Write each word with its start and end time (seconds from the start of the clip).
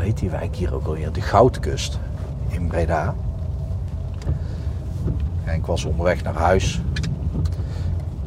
hoe 0.00 0.08
heet 0.08 0.18
die 0.18 0.30
wijk 0.30 0.56
hier 0.56 0.74
ook 0.74 0.86
alweer? 0.86 1.12
De 1.12 1.20
Goudkust 1.20 1.98
in 2.48 2.66
Breda. 2.66 3.14
En 5.44 5.54
ik 5.54 5.66
was 5.66 5.84
onderweg 5.84 6.22
naar 6.22 6.34
huis. 6.34 6.80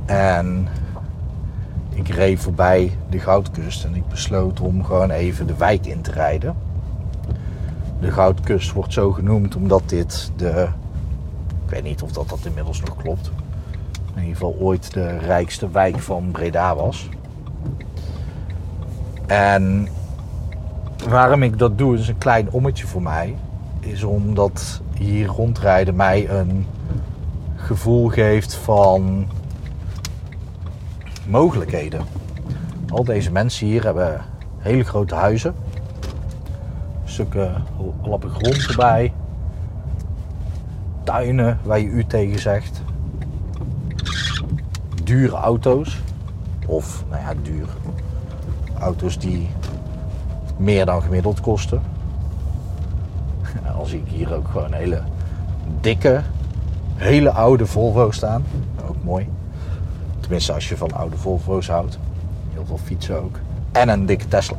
En 0.05 0.68
ik 1.90 2.08
reed 2.08 2.40
voorbij 2.40 2.98
de 3.09 3.20
Goudkust 3.20 3.84
en 3.84 3.96
ik 3.96 4.08
besloot 4.08 4.59
om 4.59 4.86
gewoon 4.86 5.09
even 5.09 5.48
de 5.48 5.55
wijk 5.55 5.86
in 5.86 6.02
te 6.02 6.12
rijden. 6.12 6.55
De 7.99 8.12
Goudkust 8.12 8.71
wordt 8.71 8.94
zo 8.94 9.12
genoemd 9.12 9.55
omdat 9.55 9.84
dit 9.85 10.32
de. 10.35 10.68
Ik 11.66 11.70
weet 11.70 11.84
niet 11.84 12.02
of 12.02 12.12
dat, 12.12 12.30
dat 12.30 12.46
inmiddels 12.46 12.80
nog 12.80 12.98
klopt. 12.98 13.32
In 14.16 14.21
ieder 14.21 14.34
geval 14.34 14.55
ooit 14.60 14.94
de 14.94 15.18
rijkste 15.18 15.70
wijk 15.70 15.99
van 15.99 16.32
Breda 16.32 16.76
was. 16.76 17.10
En 19.26 19.88
waarom 21.09 21.43
ik 21.43 21.57
dat 21.57 21.77
doe, 21.77 21.98
is 21.98 22.07
een 22.07 22.17
klein 22.17 22.52
ommetje 22.52 22.88
voor 22.88 23.02
mij. 23.02 23.35
Is 23.80 24.03
omdat 24.03 24.81
hier 24.98 25.27
rondrijden 25.27 25.95
mij 25.95 26.29
een 26.29 26.65
gevoel 27.55 28.07
geeft 28.07 28.55
van 28.55 29.27
mogelijkheden. 31.27 32.05
Al 32.90 33.04
deze 33.04 33.32
mensen 33.32 33.68
hier 33.68 33.84
hebben 33.84 34.21
hele 34.57 34.84
grote 34.84 35.15
huizen. 35.15 35.55
Stukken 37.04 37.63
lappen 38.04 38.29
grond 38.29 38.67
erbij. 38.67 39.13
Tuinen 41.04 41.60
waar 41.63 41.79
je 41.79 41.88
u 41.88 42.05
tegen 42.05 42.40
zegt. 42.40 42.82
Dure 45.04 45.35
auto's. 45.35 46.01
Of, 46.67 47.04
nou 47.10 47.21
ja, 47.21 47.34
duur. 47.41 47.67
Auto's 48.79 49.20
die 49.20 49.49
meer 50.64 50.86
dan 50.86 51.02
gemiddeld 51.02 51.42
kosten. 51.42 51.82
Al 53.78 53.86
zie 53.86 54.00
ik 54.06 54.12
hier 54.12 54.36
ook 54.36 54.48
gewoon 54.48 54.74
hele 54.74 55.02
dikke, 55.82 56.22
hele 56.96 57.32
oude 57.32 57.66
Volvo 57.66 58.12
staan. 58.12 58.44
Ook 58.88 58.96
mooi. 59.04 59.30
Tenminste, 60.20 60.54
als 60.54 60.70
je 60.70 60.78
van 60.78 60.91
oude 60.91 61.18
Volvo's 61.18 61.68
houdt. 61.68 62.00
Heel 62.54 62.66
veel 62.66 62.80
fietsen 62.84 63.24
ook. 63.24 63.40
En 63.72 63.90
een 63.90 64.06
dikke 64.06 64.28
Tesla. 64.28 64.58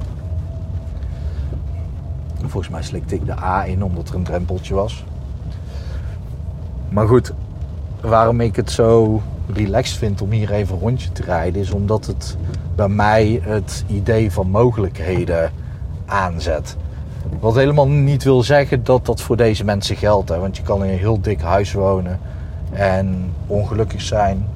Volgens 2.40 2.68
mij 2.68 2.82
slikte 2.82 3.14
ik 3.14 3.26
de 3.26 3.38
A 3.38 3.64
in 3.64 3.84
omdat 3.84 4.08
er 4.08 4.14
een 4.14 4.24
drempeltje 4.24 4.74
was. 4.74 5.04
Maar 6.88 7.08
goed, 7.08 7.32
waarom 8.00 8.40
ik 8.40 8.56
het 8.56 8.70
zo 8.70 9.22
relaxed 9.52 9.98
vind 9.98 10.22
om 10.22 10.30
hier 10.30 10.52
even 10.52 10.74
een 10.74 10.80
rondje 10.80 11.12
te 11.12 11.22
rijden, 11.22 11.60
is 11.60 11.70
omdat 11.70 12.06
het 12.06 12.36
bij 12.74 12.88
mij 12.88 13.40
het 13.42 13.84
idee 13.86 14.32
van 14.32 14.50
mogelijkheden 14.50 15.52
aanzet. 16.06 16.76
Wat 17.40 17.54
helemaal 17.54 17.88
niet 17.88 18.22
wil 18.22 18.42
zeggen 18.42 18.84
dat 18.84 19.06
dat 19.06 19.20
voor 19.20 19.36
deze 19.36 19.64
mensen 19.64 19.96
geldt. 19.96 20.28
Hè? 20.28 20.38
Want 20.38 20.56
je 20.56 20.62
kan 20.62 20.84
in 20.84 20.90
een 20.90 20.98
heel 20.98 21.20
dik 21.20 21.40
huis 21.40 21.72
wonen 21.72 22.20
en 22.72 23.32
ongelukkig 23.46 24.00
zijn 24.02 24.46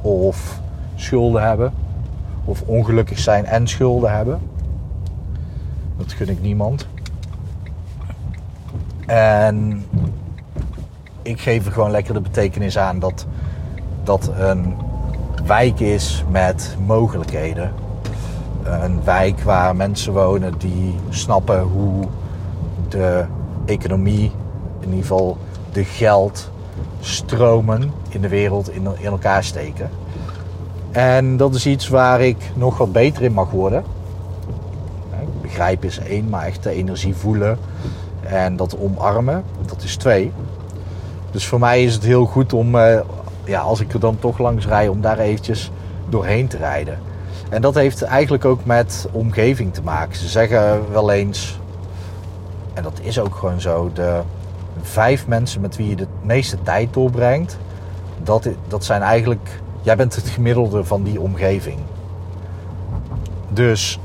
of 0.00 0.60
schulden 0.94 1.42
hebben. 1.42 1.72
Of 2.44 2.62
ongelukkig 2.66 3.18
zijn 3.18 3.44
en 3.44 3.68
schulden 3.68 4.12
hebben. 4.12 4.40
Dat 5.96 6.12
gun 6.12 6.28
ik 6.28 6.42
niemand. 6.42 6.86
En 9.06 9.84
ik 11.22 11.40
geef 11.40 11.66
er 11.66 11.72
gewoon 11.72 11.90
lekker 11.90 12.14
de 12.14 12.20
betekenis 12.20 12.78
aan 12.78 12.98
dat 12.98 13.26
dat 14.04 14.30
een 14.38 14.74
wijk 15.46 15.80
is 15.80 16.24
met 16.30 16.76
mogelijkheden 16.86 17.72
een 18.80 19.04
wijk 19.04 19.40
waar 19.40 19.76
mensen 19.76 20.12
wonen 20.12 20.54
die 20.58 20.94
snappen 21.08 21.62
hoe 21.62 22.04
de 22.88 23.24
economie, 23.66 24.32
in 24.80 24.88
ieder 24.88 25.00
geval 25.00 25.38
de 25.72 25.84
geldstromen 25.84 27.92
in 28.08 28.20
de 28.20 28.28
wereld 28.28 28.70
in, 28.70 28.86
elkaar 29.04 29.44
steken. 29.44 29.90
En 30.90 31.36
dat 31.36 31.54
is 31.54 31.66
iets 31.66 31.88
waar 31.88 32.20
ik 32.20 32.50
nog 32.54 32.78
wat 32.78 32.92
beter 32.92 33.22
in 33.22 33.32
mag 33.32 33.50
worden. 33.50 33.84
Begrijpen 35.40 35.88
is 35.88 35.98
één, 35.98 36.28
maar 36.28 36.44
echt 36.44 36.62
de 36.62 36.70
energie 36.70 37.14
voelen 37.14 37.58
en 38.22 38.56
dat 38.56 38.78
omarmen, 38.78 39.44
dat 39.66 39.82
is 39.82 39.96
twee. 39.96 40.32
Dus 41.30 41.46
voor 41.46 41.58
mij 41.58 41.84
is 41.84 41.94
het 41.94 42.04
heel 42.04 42.24
goed 42.24 42.52
om, 42.52 42.74
eh, 42.74 43.00
ja, 43.44 43.60
als 43.60 43.80
ik 43.80 43.92
er 43.92 44.00
dan 44.00 44.18
toch 44.18 44.38
langs 44.38 44.66
rij, 44.66 44.88
om 44.88 45.00
daar 45.00 45.18
eventjes 45.18 45.70
doorheen 46.08 46.48
te 46.48 46.56
rijden. 46.56 46.98
En 47.52 47.62
dat 47.62 47.74
heeft 47.74 48.02
eigenlijk 48.02 48.44
ook 48.44 48.64
met 48.64 49.08
omgeving 49.10 49.74
te 49.74 49.82
maken. 49.82 50.16
Ze 50.16 50.28
zeggen 50.28 50.92
wel 50.92 51.10
eens, 51.10 51.58
en 52.74 52.82
dat 52.82 53.00
is 53.02 53.18
ook 53.18 53.34
gewoon 53.34 53.60
zo, 53.60 53.90
de 53.94 54.20
vijf 54.82 55.26
mensen 55.26 55.60
met 55.60 55.76
wie 55.76 55.88
je 55.88 55.96
de 55.96 56.06
meeste 56.22 56.62
tijd 56.62 56.94
doorbrengt, 56.94 57.58
dat, 58.22 58.48
dat 58.68 58.84
zijn 58.84 59.02
eigenlijk, 59.02 59.60
jij 59.82 59.96
bent 59.96 60.14
het 60.14 60.28
gemiddelde 60.28 60.84
van 60.84 61.02
die 61.02 61.20
omgeving. 61.20 61.78
Dus 63.48 63.98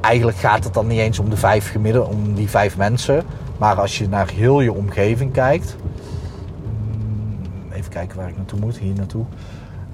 eigenlijk 0.00 0.38
gaat 0.38 0.64
het 0.64 0.74
dan 0.74 0.86
niet 0.86 1.00
eens 1.00 1.18
om 1.18 1.30
de 1.30 1.36
vijf 1.36 1.70
gemiddelde, 1.70 2.08
om 2.08 2.34
die 2.34 2.48
vijf 2.48 2.76
mensen. 2.76 3.22
Maar 3.58 3.80
als 3.80 3.98
je 3.98 4.08
naar 4.08 4.30
heel 4.30 4.60
je 4.60 4.72
omgeving 4.72 5.32
kijkt. 5.32 5.76
Hmm, 6.90 7.72
even 7.72 7.90
kijken 7.90 8.16
waar 8.16 8.28
ik 8.28 8.36
naartoe 8.36 8.60
moet, 8.60 8.78
hier 8.78 8.94
naartoe. 8.94 9.24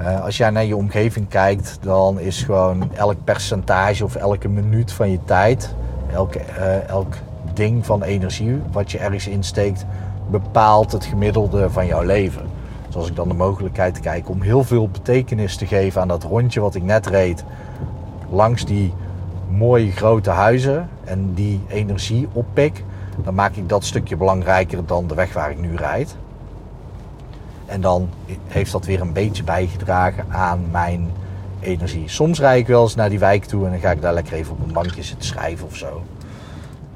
Uh, 0.00 0.24
als 0.24 0.36
jij 0.36 0.50
naar 0.50 0.64
je 0.64 0.76
omgeving 0.76 1.28
kijkt, 1.28 1.78
dan 1.80 2.20
is 2.20 2.42
gewoon 2.42 2.90
elk 2.94 3.16
percentage 3.24 4.04
of 4.04 4.14
elke 4.14 4.48
minuut 4.48 4.92
van 4.92 5.10
je 5.10 5.18
tijd, 5.24 5.74
elk, 6.12 6.34
uh, 6.34 6.88
elk 6.88 7.14
ding 7.54 7.86
van 7.86 8.02
energie 8.02 8.60
wat 8.72 8.90
je 8.90 8.98
ergens 8.98 9.28
insteekt, 9.28 9.84
bepaalt 10.30 10.92
het 10.92 11.04
gemiddelde 11.04 11.70
van 11.70 11.86
jouw 11.86 12.02
leven. 12.02 12.42
Dus 12.86 12.96
als 12.96 13.08
ik 13.08 13.16
dan 13.16 13.28
de 13.28 13.34
mogelijkheid 13.34 14.00
kijk 14.00 14.28
om 14.28 14.42
heel 14.42 14.64
veel 14.64 14.88
betekenis 14.88 15.56
te 15.56 15.66
geven 15.66 16.00
aan 16.00 16.08
dat 16.08 16.22
rondje 16.22 16.60
wat 16.60 16.74
ik 16.74 16.82
net 16.82 17.06
reed, 17.06 17.44
langs 18.30 18.64
die 18.64 18.92
mooie 19.48 19.90
grote 19.90 20.30
huizen 20.30 20.88
en 21.04 21.34
die 21.34 21.60
energie 21.68 22.28
oppik, 22.32 22.84
dan 23.24 23.34
maak 23.34 23.54
ik 23.54 23.68
dat 23.68 23.84
stukje 23.84 24.16
belangrijker 24.16 24.86
dan 24.86 25.06
de 25.06 25.14
weg 25.14 25.32
waar 25.32 25.50
ik 25.50 25.60
nu 25.60 25.76
rijd. 25.76 26.16
En 27.66 27.80
dan 27.80 28.08
heeft 28.46 28.72
dat 28.72 28.84
weer 28.84 29.00
een 29.00 29.12
beetje 29.12 29.44
bijgedragen 29.44 30.24
aan 30.28 30.70
mijn 30.70 31.10
energie. 31.60 32.08
Soms 32.08 32.38
rijd 32.38 32.60
ik 32.60 32.66
wel 32.66 32.82
eens 32.82 32.94
naar 32.94 33.08
die 33.08 33.18
wijk 33.18 33.44
toe 33.44 33.64
en 33.64 33.70
dan 33.70 33.80
ga 33.80 33.90
ik 33.90 34.00
daar 34.00 34.14
lekker 34.14 34.32
even 34.32 34.52
op 34.52 34.66
een 34.66 34.72
bankje 34.72 35.02
zitten 35.02 35.26
schrijven 35.26 35.66
of 35.66 35.76
zo. 35.76 36.02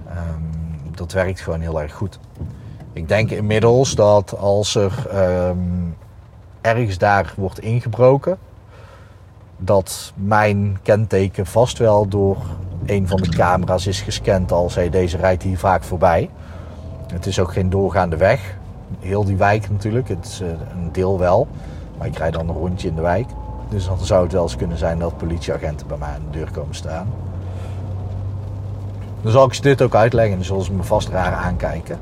Um, 0.09 0.51
dat 0.95 1.13
werkt 1.13 1.41
gewoon 1.41 1.61
heel 1.61 1.81
erg 1.81 1.93
goed. 1.93 2.19
Ik 2.93 3.09
denk 3.09 3.31
inmiddels 3.31 3.95
dat 3.95 4.39
als 4.39 4.75
er 4.75 4.93
um, 5.49 5.97
ergens 6.61 6.99
daar 6.99 7.33
wordt 7.37 7.61
ingebroken, 7.61 8.39
dat 9.57 10.13
mijn 10.15 10.79
kenteken 10.83 11.47
vast 11.47 11.79
wel 11.79 12.09
door 12.09 12.37
een 12.87 13.09
van 13.09 13.21
de 13.21 13.29
camera's 13.29 13.87
is 13.87 14.01
gescand 14.01 14.53
als 14.53 14.75
hey, 14.75 14.91
deze 14.91 15.17
rijdt 15.17 15.43
hier 15.43 15.59
vaak 15.59 15.83
voorbij. 15.83 16.31
Het 17.13 17.27
is 17.27 17.41
ook 17.41 17.53
geen 17.53 17.71
doorgaande 17.71 18.17
weg 18.17 18.57
heel 19.01 19.25
die 19.25 19.37
wijk 19.37 19.71
natuurlijk. 19.71 20.09
Het 20.09 20.25
is 20.25 20.41
eh, 20.41 20.49
een 20.49 20.93
deel 20.93 21.19
wel. 21.19 21.47
Maar 21.99 22.07
ik 22.07 22.19
rijd 22.19 22.33
dan 22.33 22.49
een 22.49 22.55
rondje 22.55 22.89
in 22.89 22.95
de 22.95 23.01
wijk. 23.01 23.27
Dus 23.69 23.87
dan 23.87 23.99
zou 23.99 24.23
het 24.23 24.33
wel 24.33 24.43
eens 24.43 24.57
kunnen 24.57 24.79
zijn 24.79 24.99
dat 24.99 25.17
politieagenten 25.17 25.87
bij 25.87 25.97
mij 25.99 26.09
aan 26.09 26.23
de 26.31 26.39
deur 26.39 26.51
komen 26.51 26.75
staan. 26.75 27.07
Dan 29.23 29.33
zal 29.33 29.47
ik 29.47 29.55
ze 29.55 29.63
dit 29.63 29.83
ook 29.83 29.95
uitleggen 29.95 30.39
en 30.39 30.45
ze 30.45 30.73
me 30.73 30.83
vast 30.83 31.09
raar 31.09 31.33
aankijken. 31.33 31.99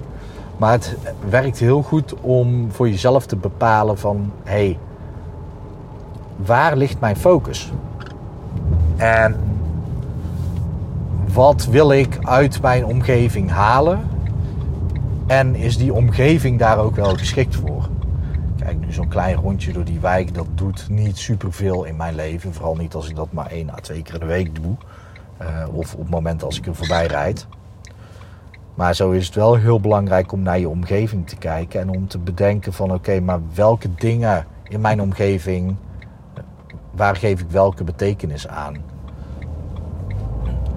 Maar 0.56 0.73
het 0.73 0.97
werkt 1.29 1.59
heel 1.59 1.83
goed 1.83 2.15
om 2.21 2.73
voor 2.73 2.88
jezelf 2.88 3.27
te 3.27 3.37
bepalen 3.37 3.99
van... 3.99 4.33
hé, 4.44 4.53
hey, 4.53 4.79
waar 6.37 6.77
ligt 6.77 7.00
mijn 7.00 7.17
focus? 7.17 7.73
En 8.97 9.37
wat 11.33 11.67
wil 11.67 11.93
ik 11.93 12.19
uit 12.23 12.62
mijn 12.62 12.85
omgeving 12.85 13.50
halen? 13.50 14.00
En 15.26 15.55
is 15.55 15.76
die 15.76 15.93
omgeving 15.93 16.58
daar 16.58 16.78
ook 16.78 16.96
wel 16.96 17.14
geschikt 17.14 17.55
voor? 17.55 17.88
Kijk, 18.58 18.78
nu 18.78 18.93
zo'n 18.93 19.08
klein 19.08 19.37
rondje 19.37 19.73
door 19.73 19.84
die 19.84 20.00
wijk, 20.00 20.34
dat 20.34 20.46
doet 20.55 20.87
niet 20.88 21.19
superveel 21.19 21.84
in 21.84 21.96
mijn 21.96 22.14
leven. 22.14 22.55
Vooral 22.55 22.76
niet 22.76 22.94
als 22.94 23.08
ik 23.08 23.17
dat 23.17 23.32
maar 23.32 23.50
één 23.50 23.70
à 23.70 23.75
twee 23.75 24.02
keer 24.02 24.19
de 24.19 24.26
week 24.26 24.55
doe. 24.55 24.76
Uh, 25.43 25.49
of 25.73 25.94
op 25.94 26.00
het 26.00 26.11
moment 26.11 26.43
als 26.43 26.58
ik 26.58 26.67
er 26.67 26.75
voorbij 26.75 27.06
rijd. 27.06 27.46
Maar 28.75 28.94
zo 28.94 29.11
is 29.11 29.26
het 29.26 29.34
wel 29.34 29.55
heel 29.55 29.81
belangrijk 29.81 30.32
om 30.32 30.43
naar 30.43 30.58
je 30.58 30.69
omgeving 30.69 31.28
te 31.28 31.37
kijken 31.37 31.81
en 31.81 31.88
om 31.88 32.08
te 32.08 32.19
bedenken 32.19 32.73
van 32.73 32.93
oké, 32.93 33.20
maar 33.20 33.40
welke 33.55 33.94
dingen 33.94 34.46
in 34.69 34.81
mijn 34.81 35.00
omgeving, 35.00 35.76
waar 36.90 37.17
geef 37.17 37.40
ik 37.40 37.50
welke 37.50 37.84
betekenis 37.84 38.49
aan? 38.49 38.76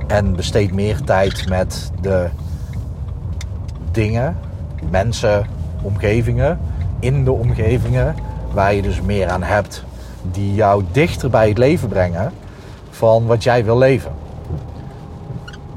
En 0.08 0.36
besteed 0.36 0.74
meer 0.74 1.02
tijd 1.02 1.50
met 1.50 1.92
de 2.02 2.30
dingen, 3.92 4.38
mensen, 4.90 5.46
omgevingen, 5.82 6.60
in 7.00 7.24
de 7.24 7.32
omgevingen 7.32 8.16
waar 8.54 8.74
je 8.74 8.82
dus 8.82 9.02
meer 9.02 9.28
aan 9.28 9.44
hebt, 9.44 9.84
die 10.32 10.54
jou 10.54 10.84
dichter 10.92 11.30
bij 11.30 11.48
het 11.48 11.58
leven 11.58 11.90
brengen 11.90 12.34
van 12.90 13.26
wat 13.26 13.44
jij 13.44 13.66
wil 13.66 13.78
leven. 13.78 14.12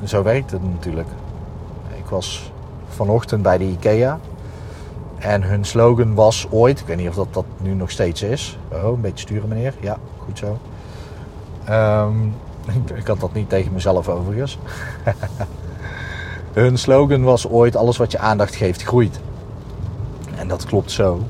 Zo 0.05 0.23
werkt 0.23 0.50
het 0.50 0.62
natuurlijk. 0.73 1.09
Ik 1.97 2.05
was 2.09 2.53
vanochtend 2.88 3.43
bij 3.43 3.59
de 3.59 3.64
IKEA 3.64 4.19
en 5.19 5.43
hun 5.43 5.65
slogan 5.65 6.15
was 6.15 6.47
ooit, 6.50 6.81
ik 6.81 6.87
weet 6.87 6.97
niet 6.97 7.08
of 7.08 7.15
dat, 7.15 7.35
dat 7.35 7.44
nu 7.56 7.75
nog 7.75 7.91
steeds 7.91 8.23
is. 8.23 8.58
Oh, 8.73 8.85
een 8.85 9.00
beetje 9.00 9.26
sturen 9.26 9.49
meneer. 9.49 9.75
Ja, 9.81 9.97
goed 10.19 10.38
zo. 10.38 10.58
Um, 11.70 12.35
ik 13.00 13.06
had 13.06 13.20
dat 13.20 13.32
niet 13.32 13.49
tegen 13.49 13.73
mezelf 13.73 14.08
overigens. 14.08 14.58
hun 16.52 16.78
slogan 16.78 17.22
was 17.22 17.49
ooit: 17.49 17.76
alles 17.76 17.96
wat 17.96 18.12
je 18.12 18.19
aandacht 18.19 18.54
geeft, 18.54 18.82
groeit. 18.82 19.20
En 20.37 20.49
dat 20.49 20.64
klopt 20.64 20.90
zo. 20.90 21.20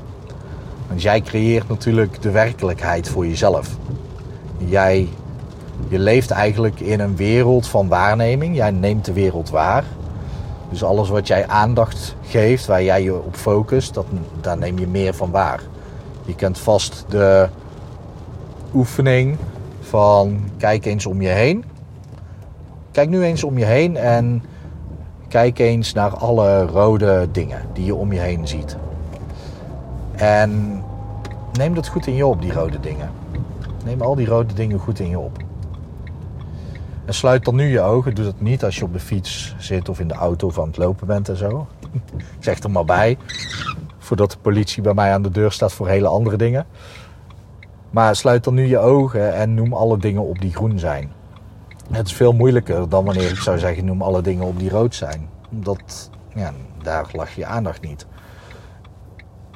Want 0.87 1.01
jij 1.01 1.21
creëert 1.21 1.67
natuurlijk 1.67 2.21
de 2.21 2.31
werkelijkheid 2.31 3.09
voor 3.09 3.27
jezelf. 3.27 3.77
Jij 4.57 5.09
je 5.87 5.99
leeft 5.99 6.31
eigenlijk 6.31 6.79
in 6.79 6.99
een 6.99 7.15
wereld 7.15 7.67
van 7.67 7.87
waarneming. 7.87 8.55
Jij 8.55 8.71
neemt 8.71 9.05
de 9.05 9.13
wereld 9.13 9.49
waar. 9.49 9.83
Dus 10.69 10.83
alles 10.83 11.09
wat 11.09 11.27
jij 11.27 11.47
aandacht 11.47 12.15
geeft, 12.25 12.65
waar 12.65 12.83
jij 12.83 13.03
je 13.03 13.13
op 13.13 13.35
focust, 13.35 13.93
dat, 13.93 14.05
daar 14.41 14.57
neem 14.57 14.79
je 14.79 14.87
meer 14.87 15.13
van 15.13 15.31
waar. 15.31 15.61
Je 16.25 16.35
kent 16.35 16.59
vast 16.59 17.05
de 17.07 17.47
oefening 18.73 19.37
van 19.79 20.49
kijk 20.57 20.85
eens 20.85 21.05
om 21.05 21.21
je 21.21 21.29
heen. 21.29 21.63
Kijk 22.91 23.09
nu 23.09 23.23
eens 23.23 23.43
om 23.43 23.57
je 23.57 23.65
heen 23.65 23.97
en 23.97 24.43
kijk 25.33 25.59
eens 25.59 25.93
naar 25.93 26.17
alle 26.17 26.65
rode 26.65 27.27
dingen 27.31 27.61
die 27.73 27.85
je 27.85 27.95
om 27.95 28.13
je 28.13 28.19
heen 28.19 28.47
ziet. 28.47 28.77
En 30.15 30.83
neem 31.53 31.73
dat 31.73 31.87
goed 31.87 32.07
in 32.07 32.15
je 32.15 32.25
op, 32.25 32.41
die 32.41 32.53
rode 32.53 32.79
dingen. 32.79 33.11
Neem 33.85 34.01
al 34.01 34.15
die 34.15 34.27
rode 34.27 34.53
dingen 34.53 34.79
goed 34.79 34.99
in 34.99 35.09
je 35.09 35.19
op. 35.19 35.37
En 37.05 37.13
sluit 37.13 37.45
dan 37.45 37.55
nu 37.55 37.69
je 37.69 37.81
ogen. 37.81 38.15
Doe 38.15 38.25
dat 38.25 38.41
niet 38.41 38.63
als 38.63 38.77
je 38.77 38.83
op 38.83 38.93
de 38.93 38.99
fiets 38.99 39.55
zit 39.57 39.89
of 39.89 39.99
in 39.99 40.07
de 40.07 40.13
auto 40.13 40.51
aan 40.57 40.67
het 40.67 40.77
lopen 40.77 41.07
bent 41.07 41.29
en 41.29 41.37
zo. 41.37 41.67
Zeg 42.39 42.59
er 42.59 42.71
maar 42.71 42.85
bij. 42.85 43.17
Voordat 43.97 44.31
de 44.31 44.37
politie 44.41 44.83
bij 44.83 44.93
mij 44.93 45.13
aan 45.13 45.21
de 45.21 45.31
deur 45.31 45.51
staat 45.51 45.73
voor 45.73 45.87
hele 45.87 46.07
andere 46.07 46.37
dingen. 46.37 46.65
Maar 47.89 48.15
sluit 48.15 48.43
dan 48.43 48.53
nu 48.53 48.65
je 48.65 48.79
ogen 48.79 49.33
en 49.33 49.53
noem 49.53 49.73
alle 49.73 49.97
dingen 49.97 50.23
op 50.23 50.41
die 50.41 50.53
groen 50.53 50.79
zijn. 50.79 51.11
Het 51.91 52.07
is 52.07 52.13
veel 52.13 52.33
moeilijker 52.33 52.89
dan 52.89 53.05
wanneer 53.05 53.29
ik 53.29 53.39
zou 53.39 53.59
zeggen 53.59 53.85
noem 53.85 54.01
alle 54.01 54.21
dingen 54.21 54.45
op 54.45 54.59
die 54.59 54.69
rood 54.69 54.95
zijn. 54.95 55.29
Omdat 55.51 56.09
ja, 56.35 56.53
daar 56.81 57.09
lag 57.11 57.35
je 57.35 57.45
aandacht 57.45 57.81
niet. 57.81 58.05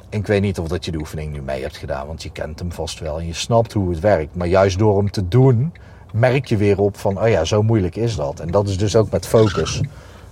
Ik 0.08 0.26
weet 0.26 0.40
niet 0.40 0.58
of 0.58 0.68
dat 0.68 0.84
je 0.84 0.90
de 0.90 0.98
oefening 0.98 1.32
nu 1.32 1.42
mee 1.42 1.62
hebt 1.62 1.76
gedaan, 1.76 2.06
want 2.06 2.22
je 2.22 2.30
kent 2.30 2.58
hem 2.58 2.72
vast 2.72 2.98
wel 2.98 3.18
en 3.18 3.26
je 3.26 3.32
snapt 3.32 3.72
hoe 3.72 3.90
het 3.90 4.00
werkt. 4.00 4.36
Maar 4.36 4.46
juist 4.46 4.78
door 4.78 4.96
hem 4.96 5.10
te 5.10 5.28
doen, 5.28 5.72
merk 6.12 6.44
je 6.44 6.56
weer 6.56 6.80
op 6.80 6.96
van, 6.96 7.20
oh 7.22 7.28
ja, 7.28 7.44
zo 7.44 7.62
moeilijk 7.62 7.96
is 7.96 8.16
dat. 8.16 8.40
En 8.40 8.50
dat 8.50 8.68
is 8.68 8.78
dus 8.78 8.96
ook 8.96 9.10
met 9.10 9.26
focus. 9.26 9.82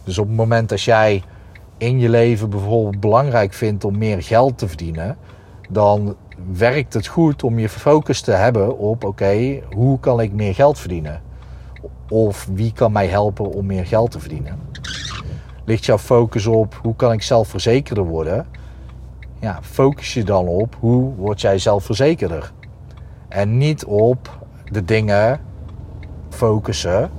Dus 0.04 0.18
op 0.18 0.26
het 0.26 0.36
moment 0.36 0.68
dat 0.68 0.82
jij 0.82 1.22
in 1.78 1.98
je 1.98 2.08
leven 2.08 2.50
bijvoorbeeld 2.50 3.00
belangrijk 3.00 3.52
vindt 3.52 3.84
om 3.84 3.98
meer 3.98 4.22
geld 4.22 4.58
te 4.58 4.68
verdienen, 4.68 5.16
dan 5.70 6.16
werkt 6.52 6.94
het 6.94 7.06
goed 7.06 7.42
om 7.42 7.58
je 7.58 7.68
focus 7.68 8.20
te 8.20 8.32
hebben 8.32 8.78
op, 8.78 9.04
oké, 9.04 9.60
hoe 9.74 10.00
kan 10.00 10.20
ik 10.20 10.32
meer 10.32 10.54
geld 10.54 10.78
verdienen? 10.78 11.22
Of 12.08 12.48
wie 12.52 12.72
kan 12.72 12.92
mij 12.92 13.06
helpen 13.06 13.52
om 13.52 13.66
meer 13.66 13.86
geld 13.86 14.10
te 14.10 14.20
verdienen? 14.20 14.58
Ligt 15.64 15.84
jouw 15.84 15.98
focus 15.98 16.46
op, 16.46 16.78
hoe 16.82 16.96
kan 16.96 17.12
ik 17.12 17.22
zelfverzekerder 17.22 18.04
worden? 18.04 18.46
Ja, 19.40 19.58
focus 19.62 20.14
je 20.14 20.24
dan 20.24 20.46
op, 20.46 20.76
hoe 20.80 21.14
word 21.14 21.40
jij 21.40 21.58
zelfverzekerder? 21.58 22.52
En 23.28 23.58
niet 23.58 23.84
op 23.84 24.46
de 24.64 24.84
dingen 24.84 25.40
focussen. 26.28 27.10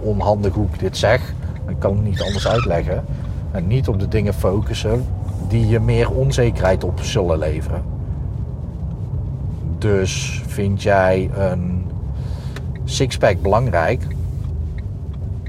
Onhandig 0.00 0.54
hoe 0.54 0.66
ik 0.72 0.78
dit 0.78 0.96
zeg. 0.96 1.34
Ik 1.68 1.78
kan 1.78 1.94
het 1.94 2.04
niet 2.04 2.22
anders 2.22 2.48
uitleggen. 2.48 3.04
En 3.50 3.66
niet 3.66 3.88
op 3.88 4.00
de 4.00 4.08
dingen 4.08 4.34
focussen 4.34 5.04
die 5.48 5.68
je 5.68 5.80
meer 5.80 6.10
onzekerheid 6.10 6.84
op 6.84 7.00
zullen 7.00 7.38
leveren. 7.38 7.82
Dus 9.78 10.42
vind 10.46 10.82
jij 10.82 11.30
een 11.34 11.87
sixpack 12.90 13.42
belangrijk, 13.42 14.02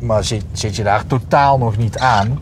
maar 0.02 0.24
zit, 0.24 0.76
je 0.76 0.84
daar 0.84 1.06
totaal 1.08 1.58
nog 1.58 1.78
niet 1.78 1.98
aan, 1.98 2.42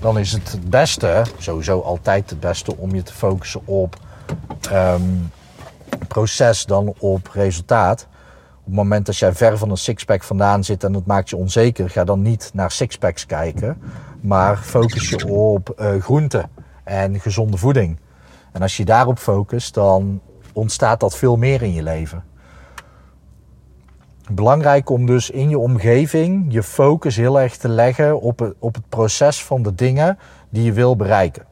dan 0.00 0.18
is 0.18 0.32
het 0.32 0.52
het 0.52 0.70
beste, 0.70 1.22
sowieso 1.38 1.80
altijd 1.80 2.30
het 2.30 2.40
beste, 2.40 2.76
om 2.76 2.94
je 2.94 3.02
te 3.02 3.12
focussen 3.12 3.60
op 3.64 3.96
um, 4.72 5.30
proces 6.08 6.66
dan 6.66 6.94
op 6.98 7.30
resultaat 7.32 8.06
het 8.68 8.76
moment 8.76 9.06
dat 9.06 9.16
jij 9.16 9.32
ver 9.32 9.58
van 9.58 9.70
een 9.70 9.76
sixpack 9.76 10.22
vandaan 10.22 10.64
zit 10.64 10.84
en 10.84 10.92
dat 10.92 11.06
maakt 11.06 11.30
je 11.30 11.36
onzeker, 11.36 11.90
ga 11.90 12.04
dan 12.04 12.22
niet 12.22 12.50
naar 12.54 12.70
sixpacks 12.70 13.26
kijken, 13.26 13.82
maar 14.20 14.56
focus 14.56 15.08
je 15.08 15.26
op 15.26 15.74
uh, 15.78 16.02
groenten 16.02 16.50
en 16.84 17.20
gezonde 17.20 17.56
voeding. 17.56 17.98
En 18.52 18.62
als 18.62 18.76
je 18.76 18.84
daarop 18.84 19.18
focust, 19.18 19.74
dan 19.74 20.20
ontstaat 20.52 21.00
dat 21.00 21.16
veel 21.16 21.36
meer 21.36 21.62
in 21.62 21.72
je 21.72 21.82
leven. 21.82 22.24
Belangrijk 24.30 24.90
om 24.90 25.06
dus 25.06 25.30
in 25.30 25.48
je 25.48 25.58
omgeving 25.58 26.52
je 26.52 26.62
focus 26.62 27.16
heel 27.16 27.40
erg 27.40 27.56
te 27.56 27.68
leggen 27.68 28.20
op 28.20 28.38
het, 28.38 28.54
op 28.58 28.74
het 28.74 28.88
proces 28.88 29.44
van 29.44 29.62
de 29.62 29.74
dingen 29.74 30.18
die 30.48 30.64
je 30.64 30.72
wil 30.72 30.96
bereiken. 30.96 31.46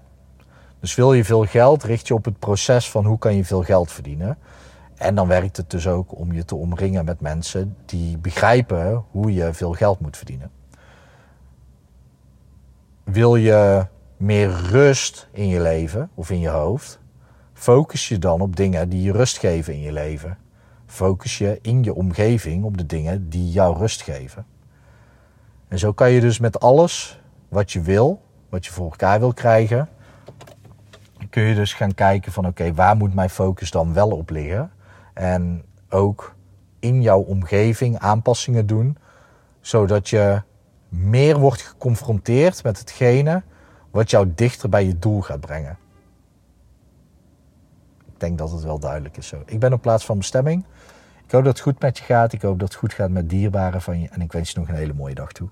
Dus 0.81 0.95
wil 0.95 1.13
je 1.13 1.25
veel 1.25 1.45
geld, 1.45 1.83
richt 1.83 2.07
je 2.07 2.15
op 2.15 2.25
het 2.25 2.39
proces 2.39 2.91
van 2.91 3.05
hoe 3.05 3.19
kan 3.19 3.37
je 3.37 3.45
veel 3.45 3.63
geld 3.63 3.93
verdienen. 3.93 4.39
En 4.97 5.15
dan 5.15 5.29
werkt 5.29 5.57
het 5.57 5.71
dus 5.71 5.89
ook 5.89 6.19
om 6.19 6.33
je 6.33 6.45
te 6.45 6.55
omringen 6.55 7.05
met 7.05 7.21
mensen 7.21 7.77
die 7.87 8.19
begrijpen 8.19 9.05
hoe 9.11 9.35
je 9.35 9.55
veel 9.55 9.73
geld 9.73 10.01
moet 10.01 10.17
verdienen. 10.17 10.51
Wil 13.05 13.37
je 13.37 13.87
meer 14.17 14.51
rust 14.51 15.29
in 15.33 15.49
je 15.49 15.61
leven 15.61 16.11
of 16.15 16.31
in 16.31 16.41
je 16.41 16.49
hoofd? 16.49 17.01
Focus 17.53 18.09
je 18.09 18.19
dan 18.19 18.41
op 18.41 18.57
dingen 18.57 18.89
die 18.89 19.03
je 19.03 19.13
rust 19.13 19.39
geven 19.39 19.75
in 19.75 19.81
je 19.81 19.93
leven. 19.93 20.39
Focus 20.97 21.39
je 21.39 21.59
in 21.63 21.83
je 21.83 21.95
omgeving 21.95 22.65
op 22.65 22.77
de 22.79 22.87
dingen 22.87 23.29
die 23.29 23.51
jou 23.51 23.79
rust 23.79 24.03
geven. 24.03 24.47
En 25.69 25.79
zo 25.79 25.93
kan 25.93 26.11
je 26.11 26.21
dus 26.21 26.39
met 26.39 26.61
alles 26.61 27.21
wat 27.49 27.73
je 27.73 27.81
wil, 27.81 28.23
wat 28.49 28.67
je 28.67 28.73
voor 28.73 28.91
elkaar 28.91 29.19
wil 29.19 29.33
krijgen, 29.33 29.89
kun 31.31 31.43
je 31.43 31.55
dus 31.55 31.75
gaan 31.75 31.95
kijken 31.95 32.33
van 32.33 32.47
oké, 32.47 32.75
waar 32.75 32.97
moet 32.97 33.15
mijn 33.15 33.31
focus 33.31 33.71
dan 33.71 33.93
wel 33.93 34.11
op 34.11 34.31
liggen? 34.31 34.71
En 35.15 35.65
ook 35.89 36.35
in 36.79 37.03
jouw 37.03 37.21
omgeving 37.21 37.99
aanpassingen 37.99 38.67
doen, 38.67 38.99
zodat 39.61 40.09
je 40.09 40.43
meer 40.89 41.39
wordt 41.39 41.63
geconfronteerd 41.63 42.63
met 42.63 42.79
hetgene 42.79 43.43
wat 43.91 44.11
jou 44.11 44.33
dichter 44.35 44.69
bij 44.69 44.87
je 44.87 44.99
doel 44.99 45.21
gaat 45.21 45.41
brengen. 45.41 45.79
Denk 48.17 48.39
dat 48.39 48.51
het 48.51 48.63
wel 48.63 48.79
duidelijk 48.79 49.17
is 49.17 49.27
zo. 49.27 49.43
Ik 49.47 49.61
ben 49.61 49.73
op 49.73 49.83
plaats 49.83 50.05
van 50.05 50.19
bestemming. 50.19 50.65
Ik 51.25 51.33
hoop 51.33 51.45
dat 51.45 51.53
het 51.53 51.63
goed 51.63 51.81
met 51.81 51.99
je 51.99 52.05
gaat. 52.05 52.33
Ik 52.33 52.43
hoop 52.43 52.59
dat 52.59 52.69
het 52.69 52.79
goed 52.79 52.93
gaat 52.93 53.11
met 53.11 53.31
dierbaren 53.31 53.83
van 53.83 54.01
je. 54.01 54.09
En 54.09 54.21
ik 54.21 54.33
wens 54.33 54.51
je 54.51 54.59
nog 54.59 54.69
een 54.69 54.75
hele 54.75 54.95
mooie 54.95 55.15
dag 55.15 55.33
toe. 55.33 55.49